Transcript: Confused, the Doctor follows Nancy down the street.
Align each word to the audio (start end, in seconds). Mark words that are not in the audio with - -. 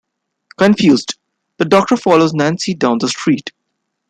Confused, 0.57 1.13
the 1.57 1.65
Doctor 1.65 1.95
follows 1.95 2.33
Nancy 2.33 2.73
down 2.73 2.97
the 2.97 3.07
street. 3.07 3.51